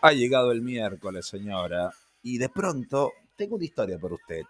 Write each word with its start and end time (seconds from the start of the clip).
Ha 0.00 0.12
llegado 0.12 0.52
el 0.52 0.62
miércoles, 0.62 1.26
señora, 1.26 1.92
y 2.22 2.38
de 2.38 2.48
pronto 2.48 3.12
tengo 3.36 3.56
una 3.56 3.64
historia 3.64 3.98
para 3.98 4.14
usted. 4.14 4.42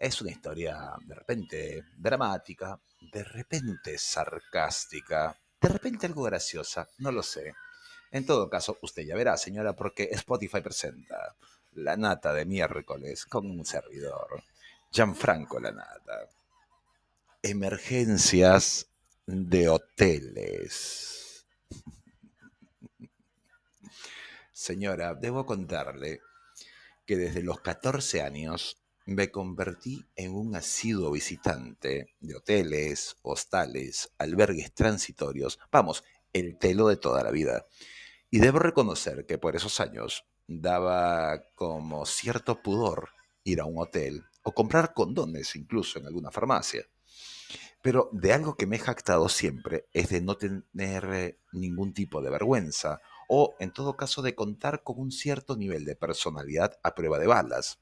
Es 0.00 0.22
una 0.22 0.30
historia 0.30 0.94
de 1.04 1.14
repente 1.14 1.84
dramática, 1.94 2.80
de 3.12 3.22
repente 3.22 3.98
sarcástica, 3.98 5.38
de 5.60 5.68
repente 5.68 6.06
algo 6.06 6.22
graciosa, 6.22 6.88
no 7.00 7.12
lo 7.12 7.22
sé. 7.22 7.52
En 8.10 8.24
todo 8.24 8.48
caso, 8.48 8.78
usted 8.80 9.02
ya 9.02 9.14
verá, 9.14 9.36
señora, 9.36 9.76
porque 9.76 10.08
Spotify 10.12 10.62
presenta 10.62 11.36
La 11.72 11.98
Nata 11.98 12.32
de 12.32 12.46
miércoles 12.46 13.26
con 13.26 13.44
un 13.44 13.66
servidor, 13.66 14.42
Gianfranco 14.90 15.60
La 15.60 15.72
Nata. 15.72 16.30
Emergencias 17.42 18.86
de 19.26 19.68
hoteles. 19.68 21.44
Señora, 24.54 25.14
debo 25.14 25.44
contarle 25.44 26.20
que 27.04 27.18
desde 27.18 27.42
los 27.42 27.60
14 27.60 28.22
años 28.22 28.80
me 29.10 29.32
convertí 29.32 30.06
en 30.14 30.34
un 30.34 30.54
asiduo 30.54 31.10
visitante 31.10 32.14
de 32.20 32.36
hoteles, 32.36 33.16
hostales, 33.22 34.12
albergues 34.18 34.72
transitorios, 34.72 35.58
vamos, 35.72 36.04
el 36.32 36.58
telo 36.58 36.86
de 36.86 36.96
toda 36.96 37.24
la 37.24 37.32
vida. 37.32 37.66
Y 38.30 38.38
debo 38.38 38.60
reconocer 38.60 39.26
que 39.26 39.36
por 39.36 39.56
esos 39.56 39.80
años 39.80 40.26
daba 40.46 41.42
como 41.56 42.06
cierto 42.06 42.62
pudor 42.62 43.10
ir 43.42 43.60
a 43.60 43.64
un 43.64 43.78
hotel 43.78 44.26
o 44.44 44.52
comprar 44.52 44.94
condones 44.94 45.56
incluso 45.56 45.98
en 45.98 46.06
alguna 46.06 46.30
farmacia. 46.30 46.86
Pero 47.82 48.10
de 48.12 48.32
algo 48.32 48.56
que 48.56 48.66
me 48.66 48.76
he 48.76 48.78
jactado 48.78 49.28
siempre 49.28 49.86
es 49.92 50.10
de 50.10 50.20
no 50.20 50.36
tener 50.36 51.40
ningún 51.52 51.94
tipo 51.94 52.22
de 52.22 52.30
vergüenza 52.30 53.00
o 53.28 53.56
en 53.58 53.72
todo 53.72 53.96
caso 53.96 54.22
de 54.22 54.36
contar 54.36 54.84
con 54.84 55.00
un 55.00 55.10
cierto 55.10 55.56
nivel 55.56 55.84
de 55.84 55.96
personalidad 55.96 56.78
a 56.84 56.94
prueba 56.94 57.18
de 57.18 57.26
balas. 57.26 57.80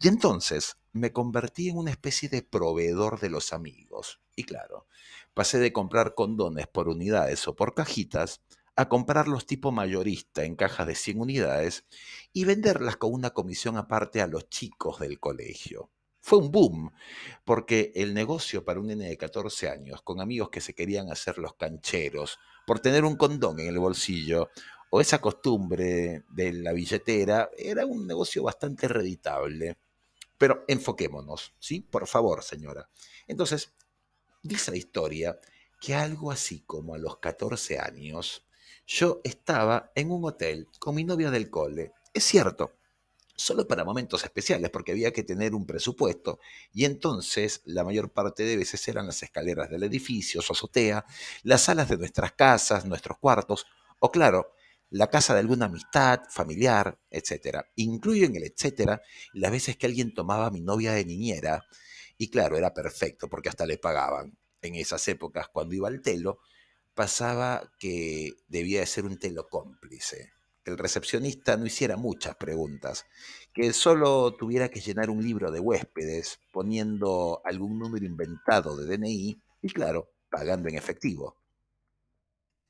Y 0.00 0.08
entonces 0.08 0.76
me 0.92 1.12
convertí 1.12 1.68
en 1.68 1.78
una 1.78 1.90
especie 1.90 2.28
de 2.28 2.42
proveedor 2.42 3.20
de 3.20 3.30
los 3.30 3.52
amigos. 3.52 4.20
Y 4.34 4.44
claro, 4.44 4.86
pasé 5.34 5.58
de 5.58 5.72
comprar 5.72 6.14
condones 6.14 6.66
por 6.66 6.88
unidades 6.88 7.46
o 7.48 7.56
por 7.56 7.74
cajitas 7.74 8.40
a 8.76 8.88
comprarlos 8.88 9.46
tipo 9.46 9.72
mayorista 9.72 10.44
en 10.44 10.54
cajas 10.54 10.86
de 10.86 10.94
100 10.94 11.20
unidades 11.20 11.84
y 12.32 12.44
venderlas 12.44 12.96
con 12.96 13.12
una 13.12 13.30
comisión 13.30 13.76
aparte 13.78 14.20
a 14.20 14.26
los 14.26 14.48
chicos 14.50 14.98
del 15.00 15.18
colegio. 15.18 15.90
Fue 16.20 16.38
un 16.38 16.50
boom, 16.50 16.92
porque 17.44 17.92
el 17.94 18.12
negocio 18.12 18.64
para 18.64 18.80
un 18.80 18.88
nene 18.88 19.08
de 19.08 19.16
14 19.16 19.70
años, 19.70 20.02
con 20.02 20.20
amigos 20.20 20.50
que 20.50 20.60
se 20.60 20.74
querían 20.74 21.10
hacer 21.10 21.38
los 21.38 21.54
cancheros, 21.54 22.38
por 22.66 22.80
tener 22.80 23.04
un 23.04 23.16
condón 23.16 23.60
en 23.60 23.68
el 23.68 23.78
bolsillo, 23.78 24.50
esa 25.00 25.20
costumbre 25.20 26.24
de 26.28 26.52
la 26.52 26.72
billetera, 26.72 27.50
era 27.56 27.86
un 27.86 28.06
negocio 28.06 28.42
bastante 28.42 28.88
reditable. 28.88 29.76
Pero 30.38 30.64
enfoquémonos, 30.68 31.54
¿sí? 31.58 31.80
Por 31.80 32.06
favor, 32.06 32.42
señora. 32.42 32.88
Entonces, 33.26 33.72
dice 34.42 34.70
la 34.70 34.76
historia 34.76 35.38
que 35.80 35.94
algo 35.94 36.30
así 36.30 36.60
como 36.60 36.94
a 36.94 36.98
los 36.98 37.18
14 37.18 37.78
años, 37.78 38.44
yo 38.86 39.20
estaba 39.24 39.90
en 39.94 40.10
un 40.10 40.24
hotel 40.24 40.68
con 40.78 40.94
mi 40.94 41.04
novia 41.04 41.30
del 41.30 41.50
cole. 41.50 41.92
Es 42.14 42.24
cierto, 42.24 42.72
solo 43.36 43.66
para 43.68 43.84
momentos 43.84 44.24
especiales, 44.24 44.70
porque 44.70 44.92
había 44.92 45.12
que 45.12 45.22
tener 45.22 45.54
un 45.54 45.66
presupuesto, 45.66 46.40
y 46.72 46.84
entonces 46.84 47.60
la 47.64 47.84
mayor 47.84 48.10
parte 48.10 48.44
de 48.44 48.56
veces 48.56 48.86
eran 48.88 49.06
las 49.06 49.22
escaleras 49.22 49.70
del 49.70 49.82
edificio, 49.82 50.40
su 50.40 50.52
azotea, 50.52 51.04
las 51.42 51.62
salas 51.62 51.88
de 51.88 51.98
nuestras 51.98 52.32
casas, 52.32 52.86
nuestros 52.86 53.18
cuartos, 53.18 53.66
o 53.98 54.10
claro, 54.10 54.52
la 54.90 55.08
casa 55.08 55.34
de 55.34 55.40
alguna 55.40 55.66
amistad, 55.66 56.22
familiar, 56.30 56.98
etc. 57.10 57.64
Incluyo 57.76 58.26
en 58.26 58.36
el 58.36 58.44
etcétera 58.44 59.02
las 59.32 59.50
veces 59.50 59.76
que 59.76 59.86
alguien 59.86 60.14
tomaba 60.14 60.46
a 60.46 60.50
mi 60.50 60.60
novia 60.60 60.92
de 60.92 61.04
niñera, 61.04 61.64
y 62.18 62.30
claro, 62.30 62.56
era 62.56 62.72
perfecto 62.72 63.28
porque 63.28 63.48
hasta 63.48 63.66
le 63.66 63.78
pagaban. 63.78 64.38
En 64.62 64.74
esas 64.74 65.06
épocas, 65.08 65.48
cuando 65.48 65.74
iba 65.74 65.88
al 65.88 66.00
telo, 66.00 66.38
pasaba 66.94 67.70
que 67.78 68.32
debía 68.48 68.80
de 68.80 68.86
ser 68.86 69.04
un 69.04 69.18
telo 69.18 69.48
cómplice, 69.48 70.32
que 70.64 70.70
el 70.70 70.78
recepcionista 70.78 71.56
no 71.56 71.66
hiciera 71.66 71.96
muchas 71.96 72.36
preguntas, 72.36 73.04
que 73.52 73.72
solo 73.72 74.34
tuviera 74.34 74.70
que 74.70 74.80
llenar 74.80 75.10
un 75.10 75.22
libro 75.22 75.50
de 75.50 75.60
huéspedes 75.60 76.40
poniendo 76.52 77.42
algún 77.44 77.78
número 77.78 78.06
inventado 78.06 78.76
de 78.76 78.96
DNI 78.96 79.42
y 79.62 79.68
claro, 79.68 80.10
pagando 80.30 80.68
en 80.68 80.76
efectivo. 80.76 81.36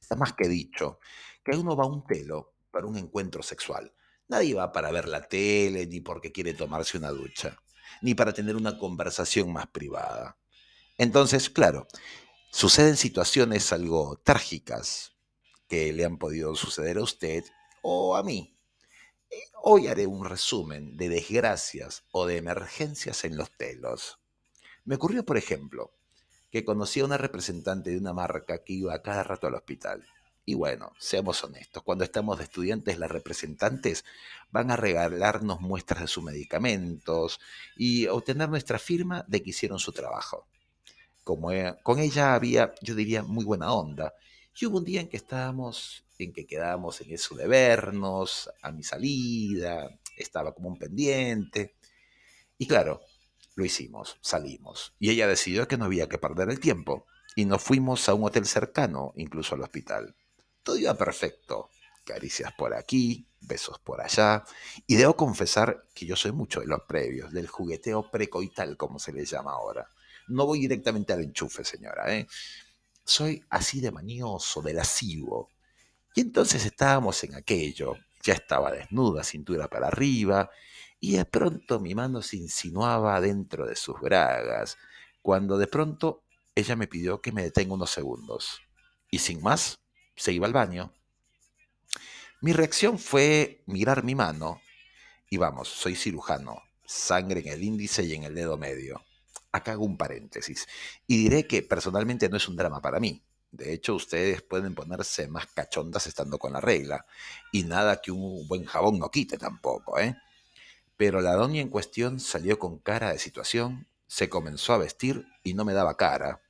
Está 0.00 0.16
más 0.16 0.32
que 0.32 0.48
dicho 0.48 0.98
que 1.46 1.56
uno 1.56 1.76
va 1.76 1.84
a 1.84 1.86
un 1.86 2.04
telo 2.04 2.54
para 2.72 2.86
un 2.86 2.96
encuentro 2.96 3.40
sexual. 3.40 3.92
Nadie 4.26 4.54
va 4.54 4.72
para 4.72 4.90
ver 4.90 5.06
la 5.06 5.28
tele, 5.28 5.86
ni 5.86 6.00
porque 6.00 6.32
quiere 6.32 6.54
tomarse 6.54 6.98
una 6.98 7.10
ducha, 7.10 7.56
ni 8.02 8.16
para 8.16 8.32
tener 8.32 8.56
una 8.56 8.76
conversación 8.78 9.52
más 9.52 9.68
privada. 9.68 10.36
Entonces, 10.98 11.48
claro, 11.48 11.86
suceden 12.50 12.96
situaciones 12.96 13.72
algo 13.72 14.20
trágicas 14.24 15.12
que 15.68 15.92
le 15.92 16.04
han 16.04 16.18
podido 16.18 16.56
suceder 16.56 16.98
a 16.98 17.04
usted 17.04 17.44
o 17.80 18.16
a 18.16 18.24
mí. 18.24 18.58
Eh, 19.30 19.36
hoy 19.62 19.86
haré 19.86 20.08
un 20.08 20.24
resumen 20.24 20.96
de 20.96 21.08
desgracias 21.08 22.02
o 22.10 22.26
de 22.26 22.38
emergencias 22.38 23.24
en 23.24 23.36
los 23.36 23.56
telos. 23.56 24.18
Me 24.84 24.96
ocurrió, 24.96 25.24
por 25.24 25.36
ejemplo, 25.36 25.94
que 26.50 26.64
conocí 26.64 27.00
a 27.00 27.04
una 27.04 27.18
representante 27.18 27.90
de 27.90 27.98
una 27.98 28.12
marca 28.12 28.64
que 28.64 28.72
iba 28.72 29.00
cada 29.02 29.22
rato 29.22 29.46
al 29.46 29.54
hospital. 29.54 30.04
Y 30.48 30.54
bueno, 30.54 30.92
seamos 31.00 31.42
honestos, 31.42 31.82
cuando 31.82 32.04
estamos 32.04 32.38
de 32.38 32.44
estudiantes, 32.44 33.00
las 33.00 33.10
representantes 33.10 34.04
van 34.52 34.70
a 34.70 34.76
regalarnos 34.76 35.60
muestras 35.60 36.02
de 36.02 36.06
sus 36.06 36.22
medicamentos 36.22 37.40
y 37.76 38.06
obtener 38.06 38.48
nuestra 38.48 38.78
firma 38.78 39.24
de 39.26 39.42
que 39.42 39.50
hicieron 39.50 39.80
su 39.80 39.90
trabajo. 39.90 40.46
Como 41.24 41.50
e, 41.50 41.76
con 41.82 41.98
ella 41.98 42.36
había, 42.36 42.72
yo 42.80 42.94
diría, 42.94 43.24
muy 43.24 43.44
buena 43.44 43.72
onda. 43.72 44.14
Y 44.58 44.66
hubo 44.66 44.78
un 44.78 44.84
día 44.84 45.00
en 45.00 45.08
que 45.08 45.16
estábamos, 45.16 46.04
en 46.16 46.32
que 46.32 46.46
quedábamos 46.46 47.00
en 47.00 47.12
eso 47.12 47.34
de 47.34 47.48
vernos, 47.48 48.48
a 48.62 48.70
mi 48.70 48.84
salida, 48.84 49.98
estaba 50.16 50.54
como 50.54 50.68
un 50.68 50.78
pendiente. 50.78 51.74
Y 52.56 52.68
claro, 52.68 53.00
lo 53.56 53.64
hicimos, 53.64 54.16
salimos. 54.20 54.94
Y 55.00 55.10
ella 55.10 55.26
decidió 55.26 55.66
que 55.66 55.76
no 55.76 55.86
había 55.86 56.08
que 56.08 56.18
perder 56.18 56.50
el 56.50 56.60
tiempo. 56.60 57.04
Y 57.34 57.46
nos 57.46 57.64
fuimos 57.64 58.08
a 58.08 58.14
un 58.14 58.22
hotel 58.22 58.46
cercano, 58.46 59.12
incluso 59.16 59.56
al 59.56 59.62
hospital. 59.62 60.14
Todo 60.66 60.78
iba 60.78 60.94
perfecto. 60.94 61.70
Caricias 62.04 62.52
por 62.52 62.74
aquí, 62.74 63.24
besos 63.40 63.78
por 63.78 64.00
allá. 64.00 64.42
Y 64.84 64.96
debo 64.96 65.14
confesar 65.14 65.84
que 65.94 66.06
yo 66.06 66.16
soy 66.16 66.32
mucho 66.32 66.58
de 66.58 66.66
los 66.66 66.80
previos, 66.88 67.32
del 67.32 67.46
jugueteo 67.46 68.10
precoital, 68.10 68.76
como 68.76 68.98
se 68.98 69.12
le 69.12 69.24
llama 69.24 69.52
ahora. 69.52 69.88
No 70.26 70.44
voy 70.44 70.58
directamente 70.58 71.12
al 71.12 71.22
enchufe, 71.22 71.62
señora. 71.62 72.12
¿eh? 72.12 72.26
Soy 73.04 73.44
así 73.48 73.80
de 73.80 73.92
manioso, 73.92 74.60
de 74.60 74.74
lascivo. 74.74 75.50
Y 76.16 76.22
entonces 76.22 76.66
estábamos 76.66 77.22
en 77.22 77.36
aquello. 77.36 77.94
Ya 78.24 78.34
estaba 78.34 78.72
desnuda, 78.72 79.22
cintura 79.22 79.68
para 79.68 79.86
arriba, 79.86 80.50
y 80.98 81.12
de 81.12 81.26
pronto 81.26 81.78
mi 81.78 81.94
mano 81.94 82.22
se 82.22 82.38
insinuaba 82.38 83.20
dentro 83.20 83.68
de 83.68 83.76
sus 83.76 84.00
bragas, 84.00 84.76
cuando 85.22 85.58
de 85.58 85.68
pronto 85.68 86.24
ella 86.56 86.74
me 86.74 86.88
pidió 86.88 87.20
que 87.20 87.30
me 87.30 87.44
detenga 87.44 87.74
unos 87.74 87.90
segundos. 87.90 88.58
Y 89.12 89.20
sin 89.20 89.40
más, 89.42 89.78
se 90.16 90.32
iba 90.32 90.46
al 90.46 90.52
baño. 90.52 90.92
Mi 92.40 92.52
reacción 92.52 92.98
fue 92.98 93.62
mirar 93.66 94.04
mi 94.04 94.14
mano 94.14 94.60
y 95.30 95.36
vamos, 95.36 95.68
soy 95.68 95.94
cirujano, 95.94 96.62
sangre 96.84 97.40
en 97.40 97.48
el 97.48 97.62
índice 97.62 98.04
y 98.04 98.14
en 98.14 98.24
el 98.24 98.34
dedo 98.34 98.56
medio. 98.56 99.04
Acá 99.52 99.72
hago 99.72 99.84
un 99.84 99.96
paréntesis 99.96 100.66
y 101.06 101.16
diré 101.18 101.46
que 101.46 101.62
personalmente 101.62 102.28
no 102.28 102.36
es 102.36 102.48
un 102.48 102.56
drama 102.56 102.80
para 102.80 103.00
mí. 103.00 103.22
De 103.50 103.72
hecho, 103.72 103.94
ustedes 103.94 104.42
pueden 104.42 104.74
ponerse 104.74 105.28
más 105.28 105.46
cachondas 105.46 106.06
estando 106.06 106.38
con 106.38 106.52
la 106.52 106.60
regla 106.60 107.06
y 107.52 107.62
nada 107.62 108.00
que 108.02 108.10
un 108.10 108.46
buen 108.48 108.64
jabón 108.64 108.98
no 108.98 109.10
quite 109.10 109.38
tampoco, 109.38 109.98
¿eh? 109.98 110.16
Pero 110.96 111.20
la 111.20 111.34
doña 111.34 111.60
en 111.60 111.68
cuestión 111.68 112.20
salió 112.20 112.58
con 112.58 112.78
cara 112.78 113.12
de 113.12 113.18
situación, 113.18 113.86
se 114.06 114.28
comenzó 114.28 114.72
a 114.72 114.78
vestir 114.78 115.26
y 115.42 115.54
no 115.54 115.64
me 115.64 115.74
daba 115.74 115.96
cara. 115.96 116.42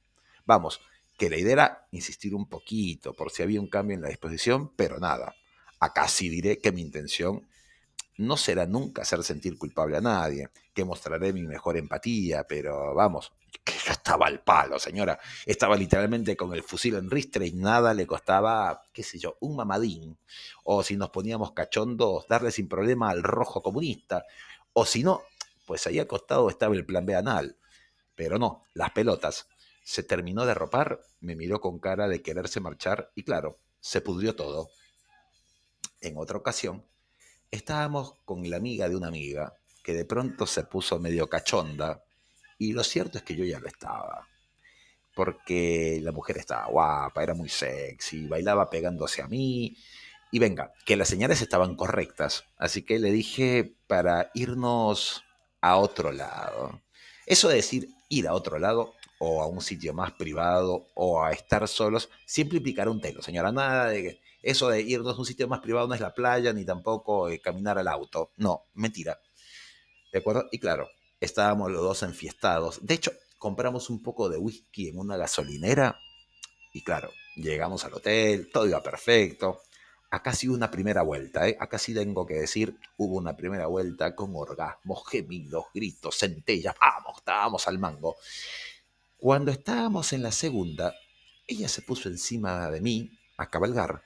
Vamos, 0.44 0.80
que 1.16 1.30
la 1.30 1.36
idea 1.36 1.52
era 1.52 1.88
insistir 1.92 2.34
un 2.34 2.48
poquito 2.48 3.14
por 3.14 3.30
si 3.30 3.42
había 3.42 3.60
un 3.60 3.68
cambio 3.68 3.94
en 3.96 4.02
la 4.02 4.08
disposición, 4.08 4.72
pero 4.76 4.98
nada. 4.98 5.34
Acá 5.80 6.08
sí 6.08 6.28
diré 6.28 6.58
que 6.58 6.72
mi 6.72 6.82
intención 6.82 7.46
no 8.18 8.36
será 8.36 8.66
nunca 8.66 9.02
hacer 9.02 9.22
sentir 9.22 9.58
culpable 9.58 9.96
a 9.96 10.00
nadie, 10.00 10.48
que 10.72 10.84
mostraré 10.84 11.32
mi 11.32 11.42
mejor 11.42 11.76
empatía, 11.76 12.44
pero 12.44 12.94
vamos, 12.94 13.32
que 13.64 13.74
ya 13.84 13.92
estaba 13.92 14.26
al 14.26 14.42
palo, 14.42 14.78
señora. 14.78 15.18
Estaba 15.44 15.76
literalmente 15.76 16.36
con 16.36 16.54
el 16.54 16.62
fusil 16.62 16.94
en 16.94 17.10
ristre 17.10 17.46
y 17.46 17.52
nada 17.52 17.94
le 17.94 18.06
costaba, 18.06 18.82
qué 18.92 19.02
sé 19.02 19.18
yo, 19.18 19.36
un 19.40 19.56
mamadín. 19.56 20.18
O 20.64 20.82
si 20.82 20.96
nos 20.96 21.10
poníamos 21.10 21.52
cachondos, 21.52 22.26
darle 22.28 22.50
sin 22.50 22.68
problema 22.68 23.10
al 23.10 23.22
rojo 23.22 23.62
comunista. 23.62 24.24
O 24.72 24.86
si 24.86 25.02
no, 25.02 25.22
pues 25.66 25.86
ahí 25.86 25.98
acostado 25.98 26.48
estaba 26.48 26.74
el 26.74 26.86
plan 26.86 27.04
B 27.04 27.14
anal. 27.14 27.58
Pero 28.14 28.38
no, 28.38 28.64
las 28.72 28.92
pelotas. 28.92 29.48
Se 29.86 30.02
terminó 30.02 30.44
de 30.46 30.54
ropar, 30.54 31.00
me 31.20 31.36
miró 31.36 31.60
con 31.60 31.78
cara 31.78 32.08
de 32.08 32.20
quererse 32.20 32.58
marchar 32.58 33.12
y 33.14 33.22
claro, 33.22 33.60
se 33.78 34.00
pudrió 34.00 34.34
todo. 34.34 34.68
En 36.00 36.18
otra 36.18 36.38
ocasión, 36.38 36.84
estábamos 37.52 38.14
con 38.24 38.50
la 38.50 38.56
amiga 38.56 38.88
de 38.88 38.96
una 38.96 39.06
amiga 39.06 39.54
que 39.84 39.94
de 39.94 40.04
pronto 40.04 40.44
se 40.44 40.64
puso 40.64 40.98
medio 40.98 41.28
cachonda 41.28 42.02
y 42.58 42.72
lo 42.72 42.82
cierto 42.82 43.18
es 43.18 43.22
que 43.22 43.36
yo 43.36 43.44
ya 43.44 43.60
lo 43.60 43.68
estaba. 43.68 44.26
Porque 45.14 46.00
la 46.02 46.10
mujer 46.10 46.38
estaba 46.38 46.66
guapa, 46.66 47.22
era 47.22 47.34
muy 47.34 47.48
sexy, 47.48 48.26
bailaba 48.26 48.68
pegándose 48.68 49.22
a 49.22 49.28
mí. 49.28 49.76
Y 50.32 50.40
venga, 50.40 50.72
que 50.84 50.96
las 50.96 51.06
señales 51.06 51.42
estaban 51.42 51.76
correctas. 51.76 52.42
Así 52.58 52.82
que 52.82 52.98
le 52.98 53.12
dije 53.12 53.76
para 53.86 54.32
irnos 54.34 55.22
a 55.60 55.76
otro 55.76 56.10
lado. 56.10 56.82
Eso 57.24 57.48
de 57.48 57.54
decir 57.54 57.88
ir 58.08 58.26
a 58.26 58.34
otro 58.34 58.58
lado 58.58 58.95
o 59.18 59.42
a 59.42 59.46
un 59.46 59.60
sitio 59.60 59.94
más 59.94 60.12
privado 60.12 60.88
o 60.94 61.22
a 61.22 61.32
estar 61.32 61.66
solos 61.68 62.10
siempre 62.26 62.58
implicará 62.58 62.90
un 62.90 63.00
telo, 63.00 63.22
señora. 63.22 63.52
Nada 63.52 63.88
de 63.88 64.20
eso 64.42 64.68
de 64.68 64.82
irnos 64.82 65.16
a 65.16 65.18
un 65.18 65.26
sitio 65.26 65.48
más 65.48 65.60
privado 65.60 65.88
no 65.88 65.94
es 65.94 66.00
la 66.00 66.14
playa 66.14 66.52
ni 66.52 66.64
tampoco 66.64 67.28
eh, 67.28 67.40
caminar 67.40 67.78
al 67.78 67.88
auto. 67.88 68.32
No, 68.36 68.66
mentira. 68.74 69.18
¿De 70.12 70.18
acuerdo? 70.18 70.46
Y 70.52 70.58
claro, 70.58 70.88
estábamos 71.20 71.70
los 71.70 71.82
dos 71.82 72.02
enfiestados. 72.02 72.78
De 72.84 72.94
hecho, 72.94 73.12
compramos 73.38 73.90
un 73.90 74.02
poco 74.02 74.28
de 74.28 74.38
whisky 74.38 74.88
en 74.88 74.98
una 74.98 75.16
gasolinera 75.16 75.98
y 76.72 76.82
claro, 76.82 77.10
llegamos 77.36 77.84
al 77.84 77.94
hotel, 77.94 78.50
todo 78.52 78.66
iba 78.66 78.82
perfecto. 78.82 79.62
Acá 80.10 80.32
sí 80.32 80.46
una 80.46 80.70
primera 80.70 81.02
vuelta, 81.02 81.48
¿eh? 81.48 81.56
acá 81.58 81.78
sí 81.78 81.92
tengo 81.92 82.24
que 82.24 82.34
decir, 82.34 82.78
hubo 82.96 83.16
una 83.16 83.36
primera 83.36 83.66
vuelta 83.66 84.14
con 84.14 84.30
orgasmos, 84.34 85.02
gemidos, 85.08 85.64
gritos, 85.74 86.18
centellas, 86.18 86.74
vamos, 86.80 87.18
estábamos 87.18 87.66
al 87.66 87.78
mango. 87.78 88.16
Cuando 89.18 89.50
estábamos 89.50 90.12
en 90.12 90.22
la 90.22 90.32
segunda, 90.32 90.94
ella 91.46 91.68
se 91.68 91.82
puso 91.82 92.08
encima 92.08 92.70
de 92.70 92.80
mí 92.80 93.10
a 93.38 93.48
cabalgar 93.48 94.02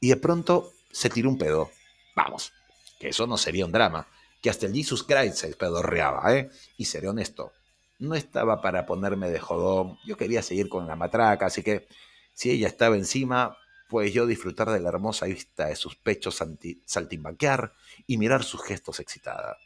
y 0.00 0.08
de 0.08 0.16
pronto 0.16 0.72
se 0.90 1.10
tiró 1.10 1.28
un 1.28 1.38
pedo. 1.38 1.70
Vamos, 2.16 2.52
que 2.98 3.08
eso 3.08 3.26
no 3.26 3.36
sería 3.36 3.66
un 3.66 3.72
drama 3.72 4.08
que 4.40 4.50
hasta 4.50 4.66
el 4.66 4.74
Jesus 4.74 5.02
Christ 5.02 5.36
se 5.36 5.54
pedorreaba, 5.54 6.34
¿eh? 6.34 6.50
Y 6.76 6.86
seré 6.86 7.08
honesto, 7.08 7.52
no 7.98 8.14
estaba 8.14 8.60
para 8.60 8.86
ponerme 8.86 9.30
de 9.30 9.40
jodón, 9.40 9.98
yo 10.06 10.16
quería 10.16 10.42
seguir 10.42 10.68
con 10.68 10.86
la 10.86 10.96
matraca, 10.96 11.46
así 11.46 11.62
que 11.62 11.88
si 12.32 12.50
ella 12.50 12.68
estaba 12.68 12.96
encima, 12.96 13.56
pues 13.88 14.12
yo 14.12 14.26
disfrutar 14.26 14.70
de 14.70 14.80
la 14.80 14.90
hermosa 14.90 15.26
vista 15.26 15.66
de 15.66 15.76
sus 15.76 15.96
pechos 15.96 16.40
saltimbanquear 16.84 17.74
y 18.06 18.16
mirar 18.16 18.44
sus 18.44 18.62
gestos 18.62 19.00
excitada. 19.00 19.58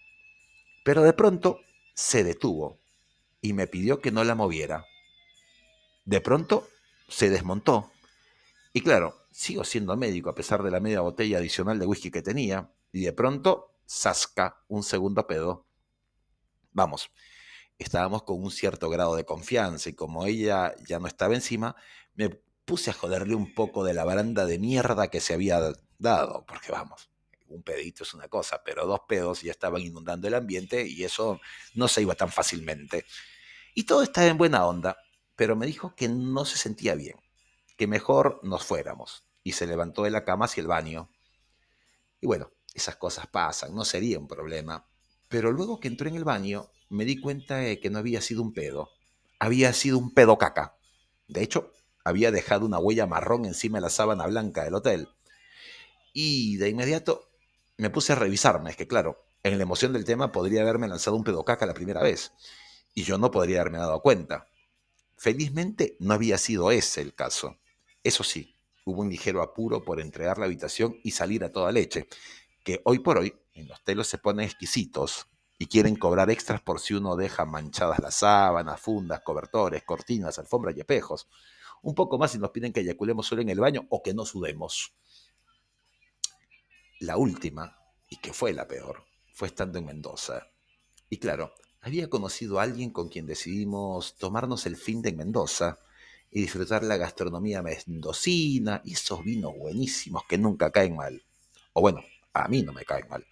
Pero 0.85 1.03
de 1.03 1.13
pronto 1.13 1.61
se 1.95 2.25
detuvo 2.25 2.79
y 3.43 3.53
me 3.53 3.67
pidió 3.67 4.01
que 4.01 4.13
no 4.13 4.25
la 4.25 4.35
moviera. 4.35 4.87
De 6.07 6.21
pronto 6.23 6.67
se 7.09 7.29
desmontó. 7.29 7.93
Y 8.73 8.81
claro, 8.81 9.27
sigo 9.31 9.65
siendo 9.65 9.97
médico 9.97 10.31
a 10.31 10.35
pesar 10.35 10.63
de 10.63 10.71
la 10.71 10.81
media 10.81 11.01
botella 11.01 11.39
adicional 11.39 11.79
de 11.79 11.87
whisky 11.87 12.11
que 12.11 12.23
tenía, 12.23 12.73
y 12.93 13.03
de 13.03 13.13
pronto 13.13 13.75
Sasca, 13.85 14.63
un 14.69 14.83
segundo 14.83 15.27
pedo. 15.27 15.67
Vamos, 16.71 17.11
estábamos 17.79 18.23
con 18.23 18.43
un 18.43 18.51
cierto 18.51 18.89
grado 18.89 19.17
de 19.17 19.25
confianza 19.25 19.91
y 19.91 19.95
como 19.95 20.25
ella 20.25 20.75
ya 20.89 20.99
no 20.99 21.07
estaba 21.07 21.35
encima, 21.35 21.77
me 22.15 22.31
puse 22.65 22.91
a 22.91 22.95
joderle 22.95 23.35
un 23.35 23.55
poco 23.55 23.85
de 23.85 23.93
la 23.93 24.05
baranda 24.05 24.47
de 24.47 24.59
mierda 24.59 25.09
que 25.09 25.21
se 25.21 25.35
había 25.35 25.61
dado, 25.99 26.45
porque 26.47 26.73
vamos, 26.73 27.11
un 27.55 27.63
pedito 27.63 28.05
es 28.05 28.15
una 28.15 28.29
cosa, 28.29 28.63
pero 28.65 28.87
dos 28.87 29.01
pedos 29.09 29.43
ya 29.43 29.51
estaban 29.51 29.83
inundando 29.83 30.29
el 30.29 30.35
ambiente 30.35 30.87
y 30.87 31.05
eso 31.05 31.41
no 31.75 31.89
se 31.89 32.03
iba 32.03 32.15
tan 32.15 32.31
fácilmente. 32.31 33.05
Y 33.75 33.85
todo 33.85 34.03
estaba 34.03 34.27
en 34.27 34.39
buena 34.39 34.67
onda, 34.67 34.97
pero 35.37 35.57
me 35.57 35.67
dijo 35.67 35.95
que 35.95 36.09
no 36.09 36.45
se 36.45 36.59
sentía 36.59 36.95
bien, 36.95 37.17
que 37.77 37.87
mejor 37.87 38.41
nos 38.43 38.65
fuéramos, 38.65 39.25
y 39.43 39.53
se 39.53 39.67
levantó 39.67 40.03
de 40.03 40.11
la 40.11 40.25
cama 40.25 40.45
hacia 40.47 40.61
el 40.61 40.67
baño. 40.67 41.11
Y 42.21 42.27
bueno, 42.27 42.51
esas 42.75 42.97
cosas 42.97 43.27
pasan, 43.27 43.75
no 43.75 43.85
sería 43.85 44.19
un 44.19 44.29
problema. 44.29 44.87
Pero 45.29 45.53
luego 45.53 45.81
que 45.81 45.89
entré 45.89 46.11
en 46.11 46.17
el 46.17 46.25
baño, 46.25 46.71
me 46.89 47.05
di 47.05 47.21
cuenta 47.21 47.57
de 47.57 47.81
que 47.81 47.91
no 47.91 47.99
había 47.99 48.21
sido 48.21 48.43
un 48.43 48.53
pedo, 48.53 48.91
había 49.39 49.73
sido 49.73 49.99
un 49.99 50.13
pedo 50.13 50.39
caca. 50.39 50.77
De 51.27 51.43
hecho, 51.43 51.73
había 52.05 52.31
dejado 52.31 52.67
una 52.67 52.79
huella 52.79 53.07
marrón 53.07 53.45
encima 53.45 53.79
de 53.79 53.83
la 53.83 53.91
sábana 53.91 54.27
blanca 54.27 54.65
del 54.65 54.75
hotel. 54.75 55.09
Y 56.13 56.59
de 56.59 56.69
inmediato 56.69 57.32
me 57.77 57.91
puse 57.91 58.13
a 58.13 58.17
revisarme, 58.17 58.71
es 58.71 58.77
que 58.77 58.87
claro, 58.87 59.25
en 59.43 59.57
la 59.59 59.63
emoción 59.63 59.93
del 59.93 60.05
tema 60.05 60.33
podría 60.33 60.63
haberme 60.63 60.89
lanzado 60.89 61.17
un 61.17 61.25
pedo 61.25 61.45
caca 61.45 61.67
la 61.67 61.75
primera 61.75 62.03
vez, 62.03 62.33
y 62.95 63.03
yo 63.03 63.19
no 63.19 63.31
podría 63.31 63.61
haberme 63.61 63.79
dado 63.79 64.01
cuenta. 64.01 64.47
Felizmente 65.17 65.97
no 66.01 66.15
había 66.15 66.39
sido 66.39 66.71
ese 66.71 67.01
el 67.01 67.15
caso. 67.15 67.57
Eso 68.03 68.25
sí, 68.25 68.57
hubo 68.85 69.03
un 69.03 69.11
ligero 69.11 69.43
apuro 69.43 69.85
por 69.85 70.01
entregar 70.01 70.39
la 70.39 70.47
habitación 70.47 70.97
y 71.03 71.13
salir 71.13 71.45
a 71.45 71.53
toda 71.53 71.73
leche, 71.73 72.09
que 72.65 72.81
hoy 72.85 72.99
por 72.99 73.19
hoy 73.19 73.35
en 73.55 73.69
los 73.69 73.83
telos 73.85 74.09
se 74.09 74.19
ponen 74.19 74.47
exquisitos 74.47 75.27
y 75.59 75.67
quieren 75.67 75.97
cobrar 75.97 76.31
extras 76.31 76.61
por 76.61 76.81
si 76.81 76.95
uno 76.95 77.15
deja 77.15 77.45
manchadas 77.45 78.01
las 78.01 78.17
sábanas, 78.17 78.81
fundas, 78.81 79.21
cobertores, 79.21 79.85
cortinas, 79.85 80.39
alfombras 80.39 80.77
y 80.77 80.81
espejos. 80.81 81.29
Un 81.83 81.95
poco 81.95 82.19
más 82.19 82.33
si 82.33 82.39
nos 82.39 82.51
piden 82.51 82.73
que 82.73 82.81
eyaculemos 82.81 83.27
solo 83.27 83.43
en 83.43 83.49
el 83.49 83.61
baño 83.61 83.87
o 83.91 84.03
que 84.03 84.15
no 84.15 84.25
sudemos. 84.25 84.95
La 87.03 87.17
última, 87.17 87.77
y 88.09 88.19
que 88.19 88.33
fue 88.33 88.53
la 88.53 88.69
peor, 88.69 89.05
fue 89.35 89.49
estando 89.49 89.77
en 89.77 89.87
Mendoza. 89.87 90.47
Y 91.11 91.17
claro, 91.17 91.53
había 91.81 92.09
conocido 92.09 92.61
a 92.61 92.63
alguien 92.63 92.91
con 92.91 93.09
quien 93.09 93.27
decidimos 93.27 94.15
tomarnos 94.15 94.67
el 94.67 94.77
fin 94.77 95.03
de 95.03 95.09
en 95.09 95.17
Mendoza 95.17 95.81
y 96.31 96.43
disfrutar 96.43 96.85
la 96.85 96.99
gastronomía 96.99 97.61
mendocina 97.61 98.83
y 98.85 98.93
esos 98.93 99.25
vinos 99.25 99.53
buenísimos 99.59 100.23
que 100.29 100.39
nunca 100.39 100.71
caen 100.71 100.95
mal. 100.95 101.25
O 101.73 101.81
bueno, 101.81 102.05
a 102.35 102.47
mí 102.47 102.63
no 102.63 102.73
me 102.73 102.85
cae 102.85 103.03
mal. 103.09 103.27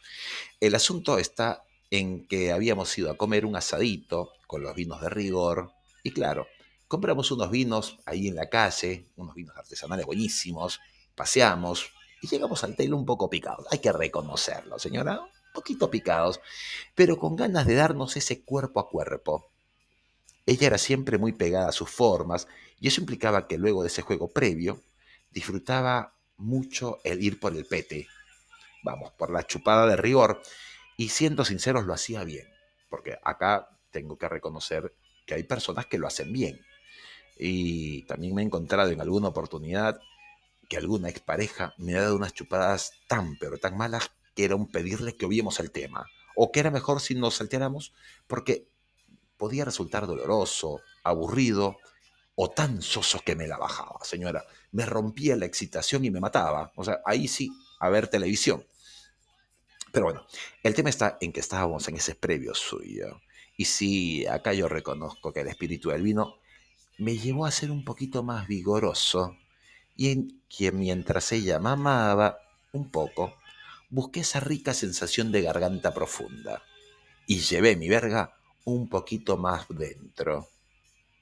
El 0.59 0.75
asunto 0.75 1.17
está 1.17 1.63
en 1.93 2.27
que 2.27 2.51
habíamos 2.51 2.99
ido 2.99 3.09
a 3.09 3.17
comer 3.17 3.47
un 3.47 3.55
asadito 3.55 4.33
con 4.49 4.63
los 4.63 4.75
vinos 4.75 5.01
de 5.01 5.11
rigor 5.11 5.71
y 6.03 6.11
claro, 6.11 6.49
compramos 6.89 7.31
unos 7.31 7.53
vinos 7.53 8.01
ahí 8.05 8.27
en 8.27 8.35
la 8.35 8.49
calle, 8.49 9.07
unos 9.15 9.37
vinos 9.37 9.57
artesanales 9.57 10.07
buenísimos, 10.07 10.81
paseamos 11.15 11.93
y 12.21 12.29
llegamos 12.29 12.65
al 12.65 12.77
telo 12.77 12.97
un 12.97 13.07
poco 13.07 13.31
picados. 13.31 13.67
Hay 13.71 13.79
que 13.79 13.93
reconocerlo, 13.93 14.79
señora, 14.79 15.21
un 15.21 15.53
poquito 15.53 15.91
picados, 15.91 16.41
pero 16.95 17.19
con 17.19 17.37
ganas 17.37 17.67
de 17.67 17.75
darnos 17.75 18.17
ese 18.17 18.43
cuerpo 18.43 18.81
a 18.81 18.89
cuerpo. 18.89 19.51
Ella 20.47 20.69
era 20.69 20.79
siempre 20.79 21.19
muy 21.19 21.33
pegada 21.33 21.69
a 21.69 21.73
sus 21.73 21.91
formas 21.91 22.49
y 22.81 22.89
eso 22.89 23.01
implicaba 23.01 23.47
que 23.47 23.59
luego 23.59 23.83
de 23.83 23.89
ese 23.89 24.03
juego 24.03 24.29
previo 24.29 24.81
disfrutaba 25.31 26.15
mucho 26.37 26.99
el 27.05 27.23
ir 27.23 27.39
por 27.39 27.55
el 27.55 27.67
pete, 27.67 28.09
vamos, 28.83 29.13
por 29.13 29.31
la 29.31 29.47
chupada 29.47 29.87
de 29.87 29.97
rigor. 29.97 30.43
Y 30.97 31.11
siendo 31.11 31.45
sinceros, 31.45 31.85
lo 31.87 31.95
hacía 31.95 32.25
bien, 32.25 32.49
porque 32.89 33.19
acá 33.23 33.69
tengo 33.91 34.19
que 34.19 34.29
reconocer 34.29 34.95
que 35.27 35.35
hay 35.35 35.45
personas 35.45 35.87
que 35.87 35.99
lo 35.99 36.07
hacen 36.07 36.33
bien. 36.33 36.61
Y 37.39 38.03
también 38.03 38.35
me 38.35 38.43
he 38.43 38.45
encontrado 38.45 38.91
en 38.91 39.01
alguna 39.01 39.29
oportunidad 39.29 40.01
que 40.71 40.77
alguna 40.77 41.09
expareja 41.09 41.75
me 41.79 41.97
ha 41.97 42.03
dado 42.03 42.15
unas 42.15 42.33
chupadas 42.33 42.93
tan, 43.09 43.37
pero 43.41 43.59
tan 43.59 43.77
malas 43.77 44.13
que 44.37 44.45
era 44.45 44.55
un 44.55 44.71
pedirle 44.71 45.17
que 45.17 45.27
oviemos 45.27 45.59
el 45.59 45.73
tema. 45.73 46.07
O 46.37 46.53
que 46.53 46.61
era 46.61 46.71
mejor 46.71 47.01
si 47.01 47.17
nos 47.17 47.35
salteáramos, 47.35 47.93
porque 48.29 48.69
podía 49.37 49.65
resultar 49.65 50.07
doloroso, 50.07 50.81
aburrido 51.03 51.77
o 52.37 52.51
tan 52.51 52.83
soso 52.83 53.19
que 53.27 53.35
me 53.35 53.49
la 53.49 53.59
bajaba, 53.59 53.99
señora. 54.05 54.45
Me 54.71 54.87
rompía 54.87 55.35
la 55.35 55.45
excitación 55.45 56.05
y 56.05 56.11
me 56.13 56.21
mataba. 56.21 56.71
O 56.77 56.85
sea, 56.85 57.01
ahí 57.05 57.27
sí, 57.27 57.51
a 57.81 57.89
ver 57.89 58.07
televisión. 58.07 58.65
Pero 59.91 60.05
bueno, 60.05 60.25
el 60.63 60.77
tema 60.77 60.89
está 60.89 61.19
en 61.21 61.33
que 61.33 61.41
estábamos 61.41 61.89
en 61.89 61.97
ese 61.97 62.15
previo 62.15 62.55
suyo. 62.55 63.21
Y 63.57 63.65
sí, 63.65 64.25
acá 64.25 64.53
yo 64.53 64.69
reconozco 64.69 65.33
que 65.33 65.41
el 65.41 65.49
espíritu 65.49 65.91
del 65.91 66.03
vino 66.03 66.37
me 66.97 67.19
llevó 67.19 67.45
a 67.45 67.51
ser 67.51 67.73
un 67.73 67.85
poquito 67.85 68.23
más 68.23 68.47
vigoroso 68.47 69.37
y 70.01 70.13
en 70.13 70.43
que 70.49 70.73
mientras 70.73 71.31
ella 71.31 71.59
mamaba 71.59 72.39
un 72.73 72.91
poco, 72.91 73.37
busqué 73.91 74.21
esa 74.21 74.41
rica 74.41 74.73
sensación 74.73 75.31
de 75.31 75.43
garganta 75.43 75.93
profunda 75.93 76.63
y 77.27 77.41
llevé 77.41 77.77
mi 77.77 77.91
verga 77.91 78.35
un 78.65 78.89
poquito 78.89 79.37
más 79.37 79.67
dentro. 79.69 80.49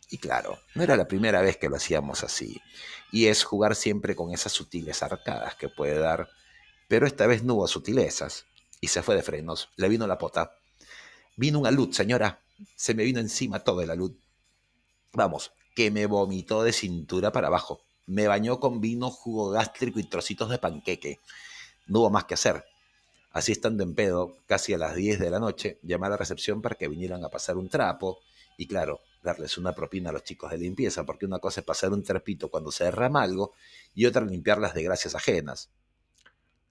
Y 0.09 0.19
claro, 0.19 0.61
no 0.77 0.85
era 0.85 0.95
la 0.95 1.09
primera 1.09 1.41
vez 1.41 1.57
que 1.57 1.69
lo 1.69 1.75
hacíamos 1.75 2.23
así, 2.23 2.63
y 3.11 3.27
es 3.27 3.43
jugar 3.43 3.75
siempre 3.75 4.15
con 4.15 4.33
esas 4.33 4.53
sutiles 4.53 5.03
arcadas 5.03 5.57
que 5.57 5.69
puede 5.69 5.99
dar, 5.99 6.29
pero 6.87 7.05
esta 7.05 7.27
vez 7.27 7.43
no 7.43 7.55
hubo 7.55 7.67
sutilezas, 7.67 8.47
y 8.81 8.87
se 8.87 9.03
fue 9.03 9.17
de 9.17 9.25
frenos. 9.25 9.71
Le 9.75 9.89
vino 9.89 10.07
la 10.07 10.19
pota. 10.19 10.53
Vino 11.35 11.59
una 11.59 11.73
luz, 11.73 11.97
señora. 11.97 12.45
Se 12.77 12.95
me 12.95 13.03
vino 13.03 13.19
encima 13.19 13.59
toda 13.59 13.85
la 13.87 13.97
luz. 13.97 14.13
Vamos, 15.15 15.51
que 15.75 15.91
me 15.91 16.07
vomitó 16.07 16.63
de 16.63 16.73
cintura 16.73 17.33
para 17.33 17.49
abajo. 17.49 17.88
Me 18.09 18.27
bañó 18.27 18.59
con 18.59 18.81
vino, 18.81 19.11
jugo 19.11 19.51
gástrico 19.51 20.01
y 20.01 20.05
trocitos 20.05 20.49
de 20.49 20.59
panqueque. 20.59 21.21
No 21.87 22.01
hubo 22.01 22.11
más 22.11 22.25
que 22.25 22.33
hacer. 22.35 22.65
Así 23.33 23.53
estando 23.53 23.83
en 23.83 23.95
pedo, 23.95 24.39
casi 24.47 24.73
a 24.73 24.79
las 24.79 24.97
10 24.97 25.21
de 25.21 25.29
la 25.29 25.39
noche, 25.39 25.79
llamé 25.83 26.07
a 26.07 26.11
la 26.11 26.17
recepción 26.17 26.63
para 26.63 26.75
que 26.75 26.89
vinieran 26.89 27.23
a 27.23 27.29
pasar 27.29 27.59
un 27.59 27.69
trapo 27.69 28.19
y 28.57 28.67
claro, 28.67 29.01
darles 29.23 29.59
una 29.59 29.75
propina 29.75 30.09
a 30.09 30.15
los 30.15 30.25
chicos 30.25 30.51
de 30.51 30.57
limpieza, 30.57 31.05
porque 31.05 31.27
una 31.27 31.39
cosa 31.39 31.61
es 31.61 31.67
pasar 31.67 31.93
un 31.93 32.03
trapito 32.03 32.51
cuando 32.51 32.73
se 32.73 32.85
derrama 32.85 33.23
algo 33.23 33.53
y 33.95 34.07
otra 34.07 34.25
limpiar 34.25 34.59
las 34.59 34.73
desgracias 34.73 35.15
ajenas. 35.15 35.71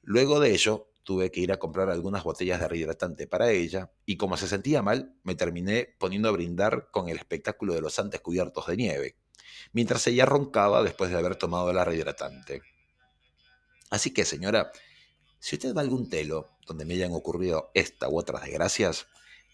Luego 0.02 0.40
de 0.40 0.52
ello, 0.54 0.88
tuve 1.04 1.30
que 1.30 1.42
ir 1.42 1.52
a 1.52 1.60
comprar 1.60 1.92
algunas 1.92 2.24
botellas 2.24 2.60
de 2.60 2.68
rehidratante 2.68 3.28
para 3.28 3.52
ella 3.52 3.92
y 4.08 4.18
como 4.18 4.38
se 4.38 4.48
sentía 4.48 4.82
mal, 4.82 5.14
me 5.24 5.36
terminé 5.36 5.96
poniendo 6.00 6.30
a 6.30 6.32
brindar 6.32 6.90
con 6.90 7.10
el 7.10 7.18
espectáculo 7.18 7.76
de 7.76 7.82
los 7.82 8.00
antes 8.00 8.22
cubiertos 8.22 8.66
de 8.66 8.76
nieve, 8.76 9.16
mientras 9.74 10.06
ella 10.08 10.26
roncaba 10.26 10.84
después 10.84 11.10
de 11.10 11.18
haber 11.18 11.36
tomado 11.36 11.72
la 11.74 11.86
rehidratante. 11.86 12.62
Así 13.90 14.14
que, 14.14 14.26
señora, 14.26 14.72
si 15.40 15.56
usted 15.56 15.74
va 15.74 15.82
a 15.82 15.84
algún 15.84 16.10
telo 16.10 16.50
donde 16.66 16.86
me 16.86 16.96
hayan 16.96 17.14
ocurrido 17.14 17.72
esta 17.74 18.10
u 18.10 18.18
otras 18.18 18.44
desgracias, 18.44 19.08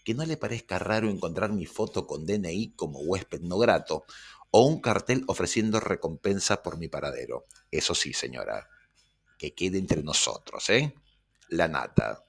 que 0.04 0.14
no 0.14 0.24
le 0.26 0.36
parezca 0.36 0.78
raro 0.78 1.08
encontrar 1.08 1.52
mi 1.52 1.66
foto 1.66 2.06
con 2.06 2.26
DNI 2.26 2.74
como 2.76 3.00
huésped 3.00 3.40
no 3.40 3.58
grato 3.58 4.04
o 4.50 4.66
un 4.66 4.80
cartel 4.80 5.24
ofreciendo 5.26 5.80
recompensa 5.80 6.62
por 6.62 6.78
mi 6.78 6.88
paradero. 6.88 7.46
Eso 7.70 7.94
sí, 7.94 8.12
señora, 8.12 8.68
que 9.38 9.54
quede 9.54 9.78
entre 9.78 10.02
nosotros, 10.02 10.68
¿eh? 10.70 10.94
La 11.48 11.68
nata. 11.68 12.24